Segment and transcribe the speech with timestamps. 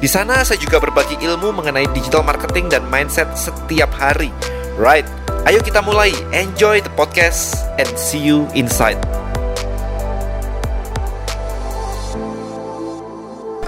[0.00, 4.32] Di sana saya juga berbagi ilmu mengenai digital marketing dan mindset setiap hari.
[4.80, 5.04] Right,
[5.44, 6.08] ayo kita mulai.
[6.32, 8.96] Enjoy the podcast and see you inside.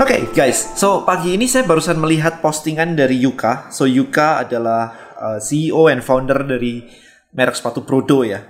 [0.01, 3.69] Oke okay, guys, so pagi ini saya barusan melihat postingan dari Yuka.
[3.69, 6.81] So Yuka adalah uh, CEO and founder dari
[7.37, 8.41] merek sepatu Brodo ya.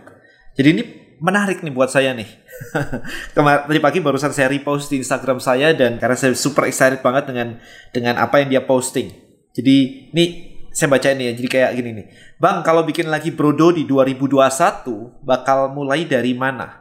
[0.55, 0.83] Jadi ini
[1.19, 2.42] menarik nih buat saya nih.
[3.37, 7.29] Kemarin tadi pagi barusan saya repost di Instagram saya dan karena saya super excited banget
[7.31, 7.59] dengan
[7.91, 9.11] dengan apa yang dia posting.
[9.53, 10.25] Jadi ini
[10.73, 11.33] saya baca ini ya.
[11.37, 12.07] Jadi kayak gini nih.
[12.41, 16.81] Bang, kalau bikin lagi Brodo di 2021 bakal mulai dari mana?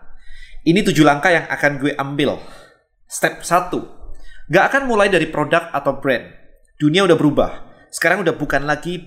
[0.61, 2.37] Ini tujuh langkah yang akan gue ambil.
[3.09, 3.73] Step 1.
[4.51, 6.27] Gak akan mulai dari produk atau brand.
[6.77, 7.51] Dunia udah berubah.
[7.91, 9.03] Sekarang udah bukan lagi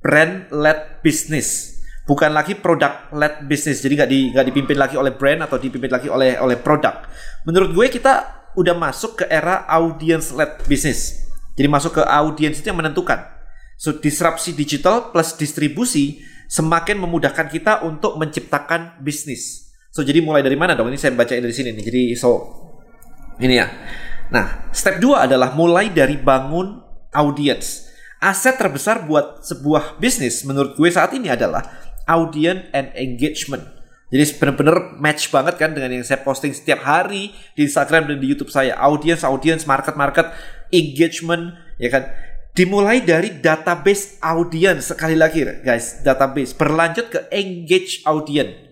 [0.00, 1.79] brand led business
[2.10, 5.94] bukan lagi produk led business jadi nggak di nggak dipimpin lagi oleh brand atau dipimpin
[5.94, 7.06] lagi oleh oleh produk.
[7.46, 11.22] Menurut gue kita udah masuk ke era audience led business.
[11.54, 13.30] Jadi masuk ke audience itu yang menentukan.
[13.78, 16.18] So disrupsi digital plus distribusi
[16.50, 19.70] semakin memudahkan kita untuk menciptakan bisnis.
[19.94, 20.90] So jadi mulai dari mana dong?
[20.90, 21.84] Ini saya bacain dari sini nih.
[21.86, 22.30] Jadi so
[23.38, 23.70] ini ya.
[24.34, 26.82] Nah step 2 adalah mulai dari bangun
[27.14, 27.86] audience.
[28.18, 33.62] Aset terbesar buat sebuah bisnis menurut gue saat ini adalah audience and engagement.
[34.10, 38.26] Jadi benar-benar match banget kan dengan yang saya posting setiap hari di Instagram dan di
[38.26, 38.74] YouTube saya.
[38.82, 40.26] Audience, audience, market, market,
[40.74, 42.10] engagement, ya kan.
[42.50, 48.66] Dimulai dari database audience sekali lagi guys, database berlanjut ke engage audience.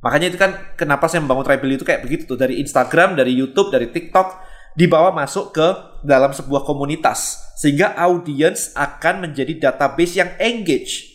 [0.00, 3.68] Makanya itu kan kenapa saya membangun Tribal itu kayak begitu tuh dari Instagram, dari YouTube,
[3.68, 4.40] dari TikTok
[4.72, 5.68] dibawa masuk ke
[6.00, 11.09] dalam sebuah komunitas sehingga audience akan menjadi database yang engage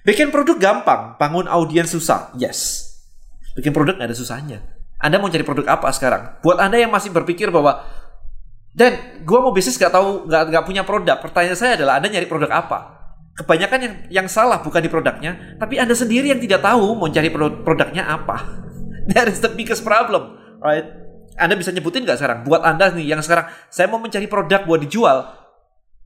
[0.00, 2.32] Bikin produk gampang, bangun audiens susah.
[2.40, 2.88] Yes.
[3.52, 4.64] Bikin produk gak ada susahnya.
[4.96, 6.40] Anda mau cari produk apa sekarang?
[6.40, 7.84] Buat Anda yang masih berpikir bahwa
[8.70, 11.20] dan gue mau bisnis gak tahu gak, gak punya produk.
[11.20, 12.78] Pertanyaan saya adalah Anda nyari produk apa?
[13.36, 17.28] Kebanyakan yang yang salah bukan di produknya, tapi Anda sendiri yang tidak tahu mau cari
[17.28, 18.36] produk, produknya apa.
[19.12, 20.86] That is the biggest problem, right?
[21.36, 22.48] Anda bisa nyebutin gak sekarang?
[22.48, 25.28] Buat Anda nih yang sekarang saya mau mencari produk buat dijual.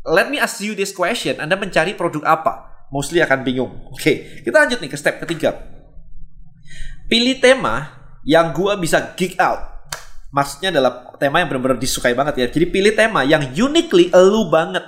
[0.04, 1.38] Let me ask you this question.
[1.38, 2.73] Anda mencari produk apa?
[2.94, 3.90] Mostly akan bingung.
[3.90, 5.58] Oke, kita lanjut nih ke step ketiga.
[7.10, 7.90] Pilih tema
[8.22, 9.90] yang gua bisa geek out.
[10.30, 12.46] Maksudnya adalah tema yang benar-benar disukai banget ya.
[12.46, 14.86] Jadi pilih tema yang uniquely elu banget.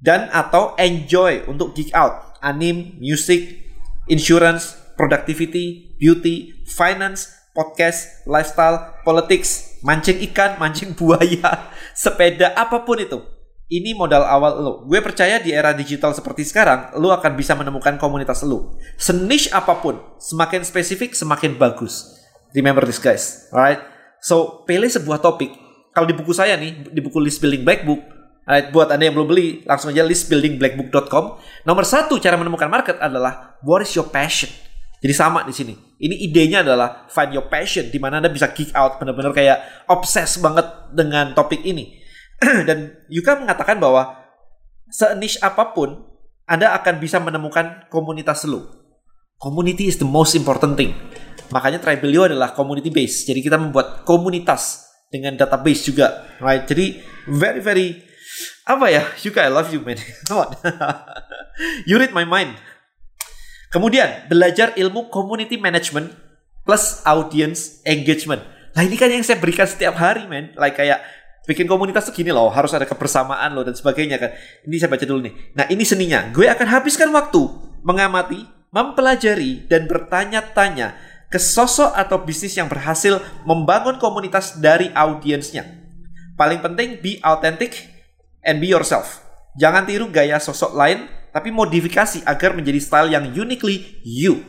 [0.00, 2.40] Dan atau enjoy untuk geek out.
[2.40, 3.60] Anim, music,
[4.08, 11.70] insurance, productivity, beauty, finance, podcast, lifestyle, politics, mancing ikan, mancing buaya,
[12.02, 13.31] sepeda, apa pun itu
[13.72, 14.72] ini modal awal lo.
[14.84, 18.76] Gue percaya di era digital seperti sekarang, lo akan bisa menemukan komunitas lo.
[19.00, 22.12] Senish apa pun, semakin spesifik, semakin bagus.
[22.52, 23.80] Remember this guys, alright?
[24.20, 25.56] So, pilih sebuah topik.
[25.96, 28.04] Kalau di buku saya nih, di buku List Building Black Book,
[28.44, 31.24] alright, buat Anda yang belum beli, langsung aja listbuildingblackbook.com.
[31.64, 34.52] Nomor satu cara menemukan market adalah what is your passion?
[35.02, 35.74] Jadi sama di sini.
[35.98, 40.36] Ini idenya adalah find your passion, di mana Anda bisa kick out, benar-benar kayak obses
[40.38, 42.01] banget dengan topik ini
[42.68, 44.18] dan Yuka mengatakan bahwa
[44.90, 46.02] se-niche apa pun
[46.44, 48.66] Anda akan bisa menemukan komunitas lu.
[49.38, 50.94] Community is the most important thing.
[51.50, 53.26] Makanya Tribelio adalah community base.
[53.26, 56.64] Jadi kita membuat komunitas dengan database juga, right?
[56.64, 56.98] Jadi
[57.28, 57.86] very very
[58.64, 59.02] apa ya?
[59.22, 59.98] Yuka I love you man.
[60.26, 60.50] Come on.
[61.88, 62.56] you read my mind.
[63.72, 66.12] Kemudian belajar ilmu community management
[66.64, 68.44] plus audience engagement.
[68.72, 70.56] Nah ini kan yang saya berikan setiap hari man.
[70.56, 71.04] Like kayak
[71.46, 74.30] bikin komunitas tuh gini loh, harus ada kebersamaan loh dan sebagainya kan.
[74.66, 75.34] Ini saya baca dulu nih.
[75.58, 77.42] Nah ini seninya, gue akan habiskan waktu
[77.82, 80.94] mengamati, mempelajari, dan bertanya-tanya
[81.32, 83.18] ke sosok atau bisnis yang berhasil
[83.48, 85.64] membangun komunitas dari audiensnya.
[86.36, 87.88] Paling penting, be authentic
[88.46, 89.24] and be yourself.
[89.58, 94.44] Jangan tiru gaya sosok lain, tapi modifikasi agar menjadi style yang uniquely you.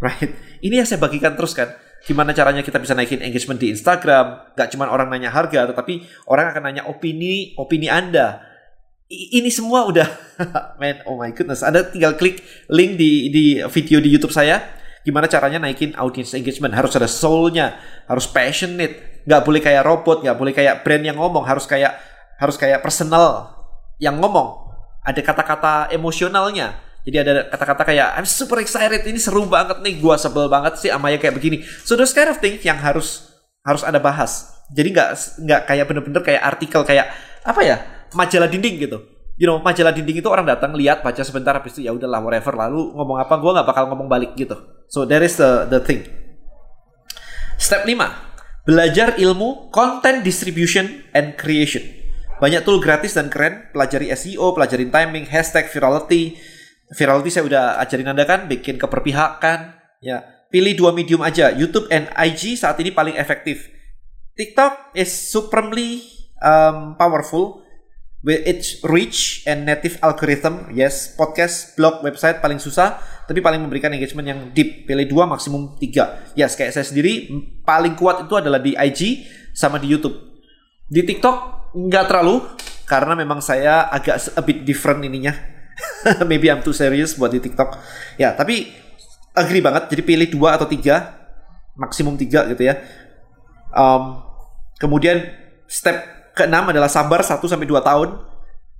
[0.00, 0.32] Right?
[0.60, 1.72] Ini yang saya bagikan terus kan
[2.04, 4.54] gimana caranya kita bisa naikin engagement di Instagram.
[4.56, 8.46] Gak cuma orang nanya harga, tetapi orang akan nanya opini opini Anda.
[9.10, 10.06] I ini semua udah,
[10.80, 11.66] man, oh my goodness.
[11.66, 14.78] Anda tinggal klik link di di video di YouTube saya.
[15.00, 16.76] Gimana caranya naikin audience engagement?
[16.76, 19.24] Harus ada soulnya, harus passionate.
[19.26, 21.42] Gak boleh kayak robot, gak boleh kayak brand yang ngomong.
[21.42, 21.98] Harus kayak
[22.40, 23.56] harus kayak personal.
[24.00, 24.72] yang ngomong.
[25.04, 26.72] Ada kata-kata emosionalnya.
[27.00, 30.92] Jadi ada kata-kata kayak I'm super excited, ini seru banget nih, gua sebel banget sih
[30.92, 31.64] ama kayak begini.
[31.88, 33.32] So those kind of things yang harus
[33.64, 34.52] harus ada bahas.
[34.70, 35.08] Jadi nggak
[35.40, 37.08] nggak kayak bener-bener kayak artikel kayak
[37.40, 37.76] apa ya
[38.12, 39.00] majalah dinding gitu.
[39.40, 42.52] You know majalah dinding itu orang datang lihat baca sebentar habis itu ya udahlah whatever
[42.52, 44.60] lalu ngomong apa gua nggak bakal ngomong balik gitu.
[44.92, 46.04] So that is the the thing.
[47.60, 48.64] Step 5.
[48.68, 51.84] Belajar ilmu content distribution and creation.
[52.40, 56.40] Banyak tool gratis dan keren, pelajari SEO, pelajarin timing, hashtag virality,
[56.90, 60.26] virality saya udah ajarin Anda kan, bikin keperpihakan, ya.
[60.50, 63.70] Pilih dua medium aja, YouTube and IG saat ini paling efektif.
[64.34, 66.02] TikTok is supremely
[66.42, 67.62] um, powerful
[68.26, 70.66] with its reach and native algorithm.
[70.74, 72.98] Yes, podcast, blog, website paling susah,
[73.30, 74.90] tapi paling memberikan engagement yang deep.
[74.90, 76.18] Pilih dua maksimum tiga.
[76.34, 77.30] Yes, kayak saya sendiri
[77.62, 79.22] paling kuat itu adalah di IG
[79.54, 80.18] sama di YouTube.
[80.90, 82.42] Di TikTok nggak terlalu
[82.90, 85.59] karena memang saya agak a bit different ininya
[86.30, 87.76] maybe I'm too serious buat di TikTok.
[88.16, 88.72] Ya, tapi
[89.36, 89.90] agree banget.
[89.92, 91.16] Jadi pilih dua atau tiga,
[91.76, 92.80] maksimum tiga gitu ya.
[93.70, 94.20] Um,
[94.80, 95.22] kemudian
[95.70, 98.16] step keenam adalah sabar 1 sampai dua tahun.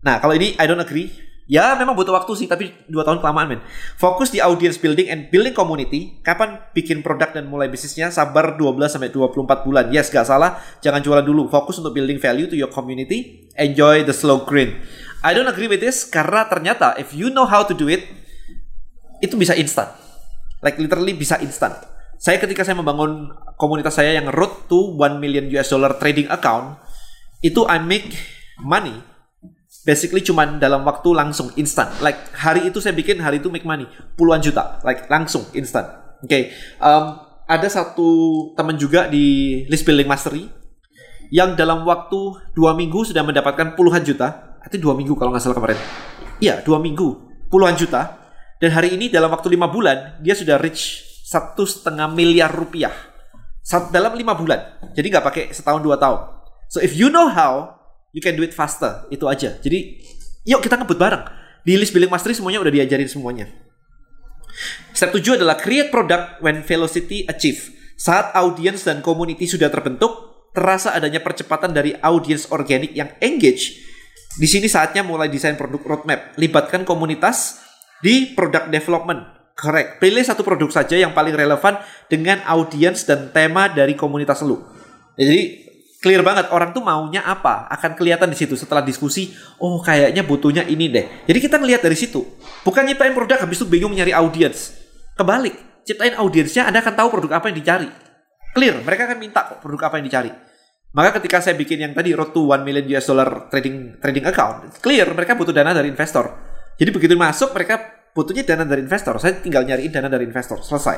[0.01, 1.13] Nah, kalau ini I don't agree.
[1.51, 3.61] Ya, memang butuh waktu sih, tapi dua tahun kelamaan, men.
[3.99, 6.23] Fokus di audience building and building community.
[6.23, 8.07] Kapan bikin produk dan mulai bisnisnya?
[8.15, 9.91] Sabar 12 sampai 24 bulan.
[9.91, 10.63] Yes, gak salah.
[10.79, 11.51] Jangan jualan dulu.
[11.51, 13.51] Fokus untuk building value to your community.
[13.59, 14.79] Enjoy the slow grind.
[15.21, 18.09] I don't agree with this karena ternyata if you know how to do it,
[19.21, 19.93] itu bisa instan.
[20.65, 21.77] Like literally bisa instan.
[22.21, 26.77] Saya ketika saya membangun komunitas saya yang road to 1 million US dollar trading account,
[27.41, 28.13] itu I make
[28.61, 29.01] money
[29.85, 31.89] basically cuman dalam waktu langsung instan.
[32.05, 35.89] Like hari itu saya bikin hari itu make money puluhan juta, like langsung instan.
[36.21, 36.43] Oke, okay.
[36.85, 37.17] um,
[37.49, 40.45] ada satu teman juga di list building mastery
[41.33, 44.50] yang dalam waktu dua minggu sudah mendapatkan puluhan juta.
[44.67, 45.79] Itu dua minggu kalau nggak salah kemarin.
[46.41, 47.09] Iya, dua minggu,
[47.49, 48.19] puluhan juta.
[48.61, 52.93] Dan hari ini dalam waktu lima bulan dia sudah reach satu setengah miliar rupiah
[53.95, 54.83] dalam lima bulan.
[54.93, 56.43] Jadi nggak pakai setahun dua tahun.
[56.67, 57.79] So if you know how,
[58.11, 59.07] you can do it faster.
[59.09, 59.57] Itu aja.
[59.63, 60.03] Jadi
[60.45, 61.25] yuk kita ngebut bareng.
[61.61, 63.47] Di list billing mastery semuanya udah diajarin semuanya.
[64.91, 67.73] Step 7 adalah create product when velocity achieve.
[68.01, 70.11] Saat audience dan community sudah terbentuk,
[70.57, 73.77] terasa adanya percepatan dari audience organik yang engage.
[74.39, 76.39] Di sini saatnya mulai desain produk roadmap.
[76.39, 77.59] Libatkan komunitas
[77.99, 79.21] di product development.
[79.59, 79.99] Correct.
[79.99, 84.63] Pilih satu produk saja yang paling relevan dengan audience dan tema dari komunitas lu.
[85.19, 90.25] Jadi clear banget orang tuh maunya apa akan kelihatan di situ setelah diskusi oh kayaknya
[90.25, 92.25] butuhnya ini deh jadi kita ngelihat dari situ
[92.65, 94.73] bukan nyiptain produk habis itu bingung nyari audience
[95.13, 95.53] kebalik
[95.85, 97.89] ciptain audiensnya anda akan tahu produk apa yang dicari
[98.57, 100.33] clear mereka akan minta kok produk apa yang dicari
[100.91, 104.75] maka ketika saya bikin yang tadi road to 1 million US dollar trading trading account
[104.83, 106.31] clear mereka butuh dana dari investor
[106.75, 110.97] jadi begitu masuk mereka butuhnya dana dari investor saya tinggal nyariin dana dari investor selesai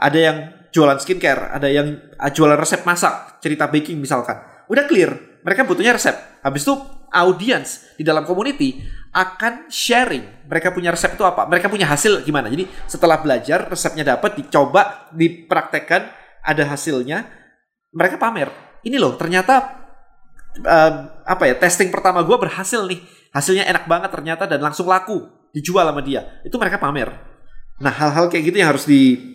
[0.00, 0.36] ada yang
[0.72, 4.40] jualan skincare, ada yang ah, jualan resep masak, cerita baking misalkan.
[4.70, 5.12] Udah clear,
[5.44, 6.40] mereka butuhnya resep.
[6.40, 6.74] Habis itu
[7.12, 8.80] audience di dalam community
[9.12, 10.48] akan sharing.
[10.48, 11.44] Mereka punya resep itu apa?
[11.44, 12.48] Mereka punya hasil gimana?
[12.48, 16.08] Jadi setelah belajar resepnya dapat, dicoba, dipraktekkan,
[16.40, 17.28] ada hasilnya,
[17.92, 18.69] mereka pamer.
[18.86, 19.80] Ini loh, ternyata
[20.64, 20.92] uh,
[21.24, 21.54] apa ya?
[21.56, 23.00] Testing pertama gue berhasil nih.
[23.30, 26.42] Hasilnya enak banget ternyata dan langsung laku, dijual sama dia.
[26.42, 27.14] Itu mereka pamer.
[27.78, 29.30] Nah, hal-hal kayak gitu yang harus di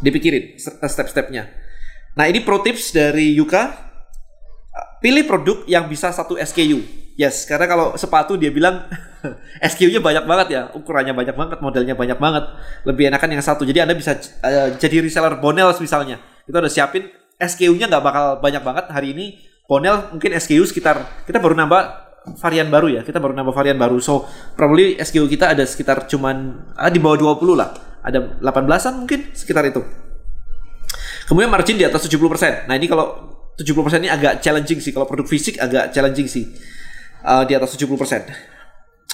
[0.00, 1.52] dipikirin step-stepnya.
[2.16, 3.92] Nah ini pro tips dari Yuka.
[5.00, 6.84] Pilih produk yang bisa satu SKU.
[7.16, 8.84] Yes, karena kalau sepatu dia bilang
[9.72, 12.44] SKU-nya banyak banget ya, ukurannya banyak banget, modelnya banyak banget.
[12.84, 13.64] Lebih enakan yang satu.
[13.64, 16.20] Jadi Anda bisa uh, jadi reseller Bonels misalnya.
[16.44, 17.08] Kita udah siapin
[17.40, 19.26] SKU-nya nggak bakal banyak banget hari ini.
[19.64, 21.82] Bonel mungkin SKU sekitar kita baru nambah
[22.36, 23.00] varian baru ya.
[23.00, 23.96] Kita baru nambah varian baru.
[24.02, 27.70] So, probably SKU kita ada sekitar cuman ah, di bawah 20 lah
[28.04, 29.80] ada 18-an mungkin sekitar itu.
[31.28, 32.66] Kemudian margin di atas 70%.
[32.66, 33.06] Nah, ini kalau
[33.54, 36.50] 70% ini agak challenging sih kalau produk fisik agak challenging sih.
[37.20, 37.92] Uh, di atas 70%.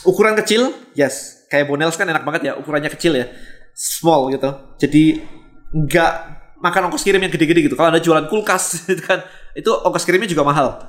[0.06, 1.47] Ukuran kecil, yes.
[1.50, 3.26] Kayak Bonels kan enak banget ya, ukurannya kecil ya.
[3.75, 4.50] Small gitu.
[4.78, 5.21] Jadi
[5.75, 6.12] nggak
[6.66, 7.78] makan ongkos kirim yang gede-gede gitu.
[7.78, 9.23] Kalau Anda jualan kulkas itu kan
[9.54, 10.82] itu ongkos kirimnya juga mahal.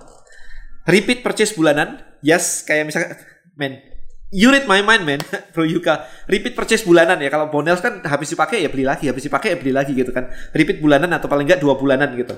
[0.88, 3.20] Repeat purchase bulanan, yes, kayak misalnya
[3.60, 5.22] men You read my mind man,
[5.56, 6.04] Bro Yuka.
[6.28, 7.32] Repeat purchase bulanan ya.
[7.32, 10.28] Kalau Bonels kan habis dipakai ya beli lagi, habis dipakai ya beli lagi gitu kan.
[10.52, 12.36] Repeat bulanan atau paling enggak dua bulanan gitu.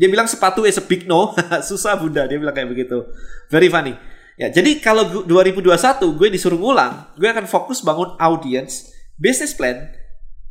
[0.00, 1.36] Dia bilang sepatu is a big no.
[1.68, 3.04] Susah bunda, dia bilang kayak begitu.
[3.52, 3.92] Very funny.
[4.36, 5.76] Ya, jadi kalau 2021
[6.16, 9.92] gue disuruh ngulang, gue akan fokus bangun audience, business plan,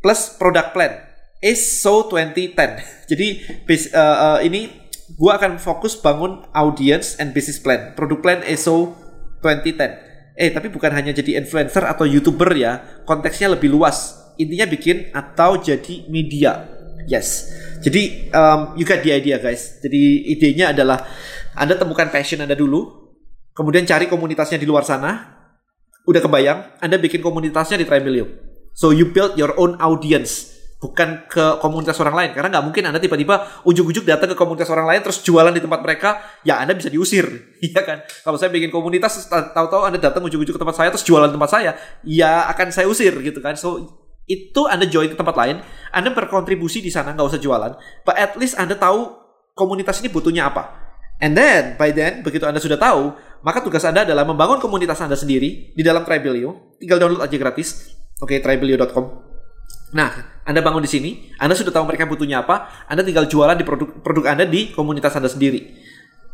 [0.01, 1.01] plus product plan.
[1.43, 2.55] ISO 2010.
[3.11, 3.27] Jadi
[3.91, 4.71] uh, uh, ini
[5.05, 7.93] gue akan fokus bangun audience and business plan.
[7.93, 8.95] Product plan ISO
[9.43, 10.05] 2010.
[10.35, 13.03] Eh, tapi bukan hanya jadi influencer atau YouTuber ya.
[13.07, 14.19] Konteksnya lebih luas.
[14.35, 16.67] Intinya bikin atau jadi media.
[17.07, 17.55] Yes.
[17.79, 19.79] Jadi um, you get the idea guys.
[19.79, 21.07] Jadi idenya adalah
[21.55, 23.13] Anda temukan passion Anda dulu,
[23.55, 25.37] kemudian cari komunitasnya di luar sana.
[26.03, 28.27] Udah kebayang, Anda bikin komunitasnya di Tribelium.
[28.75, 30.54] So you build your own audience
[30.85, 34.85] bukan ke komunitas orang lain karena nggak mungkin anda tiba-tiba ujuk-ujuk datang ke komunitas orang
[34.85, 37.25] lain terus jualan di tempat mereka ya anda bisa diusir.
[37.65, 38.05] Iya kan?
[38.05, 41.49] Kalau saya bikin komunitas tahu-tahu anda datang ujuk-ujuk ke tempat saya terus jualan di tempat
[41.49, 41.73] saya
[42.05, 43.57] ya akan saya usir gitu kan?
[43.57, 43.81] So
[44.29, 47.73] itu anda join ke tempat lain anda berkontribusi di sana nggak usah jualan
[48.05, 49.09] but at least anda tahu
[49.57, 50.85] komunitas ini butuhnya apa.
[51.17, 55.17] And then by then begitu anda sudah tahu maka tugas anda adalah membangun komunitas anda
[55.17, 56.77] sendiri di dalam Tribelio.
[56.77, 57.97] Tinggal download aja gratis.
[58.21, 59.34] Oke okay, tribelio.com
[59.95, 63.63] Nah, Anda bangun di sini, Anda sudah tahu mereka butuhnya apa, Anda tinggal jualan di
[63.63, 65.71] produk produk Anda di komunitas Anda sendiri.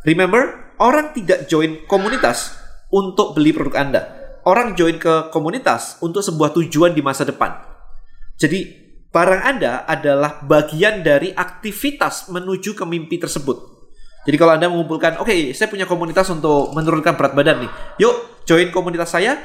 [0.01, 2.57] Remember, orang tidak join komunitas
[2.89, 4.01] untuk beli produk Anda.
[4.49, 7.53] Orang join ke komunitas untuk sebuah tujuan di masa depan.
[8.41, 8.65] Jadi,
[9.13, 13.69] barang Anda adalah bagian dari aktivitas menuju ke mimpi tersebut.
[14.25, 17.71] Jadi kalau Anda mengumpulkan, oke, okay, saya punya komunitas untuk menurunkan berat badan nih.
[18.01, 19.37] Yuk, join komunitas saya.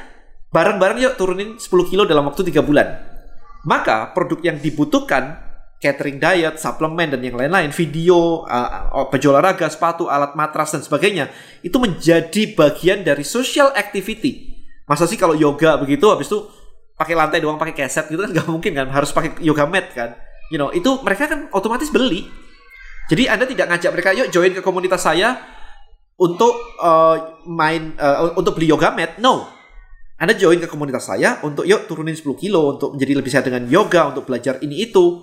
[0.49, 3.16] Bareng-bareng yuk turunin 10 kilo dalam waktu 3 bulan
[3.65, 5.47] maka produk yang dibutuhkan
[5.77, 11.29] catering diet, suplemen dan yang lain-lain, video, uh, baju olahraga, sepatu, alat matras dan sebagainya,
[11.61, 14.57] itu menjadi bagian dari social activity.
[14.89, 16.41] Masa sih kalau yoga begitu habis itu
[16.97, 18.87] pakai lantai doang pakai keset gitu kan nggak mungkin kan?
[18.89, 20.17] Harus pakai yoga mat kan?
[20.49, 22.25] You know itu mereka kan otomatis beli.
[23.07, 25.37] Jadi anda tidak ngajak mereka yuk join ke komunitas saya
[26.17, 29.21] untuk uh, main uh, untuk beli yoga mat.
[29.21, 29.56] No
[30.17, 33.69] anda join ke komunitas saya untuk yuk turunin 10 kilo untuk menjadi lebih sehat dengan
[33.69, 35.21] yoga, untuk belajar ini itu.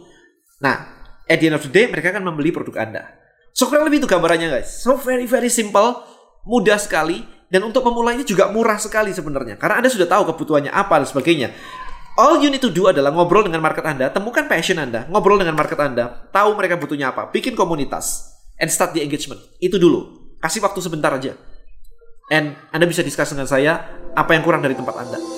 [0.63, 3.03] Nah, at the end of the day mereka akan membeli produk Anda.
[3.51, 4.71] So kurang lebih itu gambarannya guys.
[4.87, 5.99] So very very simple,
[6.47, 11.03] mudah sekali dan untuk memulainya juga murah sekali sebenarnya karena Anda sudah tahu kebutuhannya apa
[11.03, 11.49] dan sebagainya.
[12.15, 15.59] All you need to do adalah ngobrol dengan market Anda, temukan passion Anda, ngobrol dengan
[15.59, 18.31] market Anda, tahu mereka butuhnya apa, bikin komunitas,
[18.63, 19.43] and start the engagement.
[19.59, 20.31] Itu dulu.
[20.39, 21.35] Kasih waktu sebentar aja.
[22.31, 25.34] And Anda bisa discuss dengan saya apa yang kurang dari tempat Anda.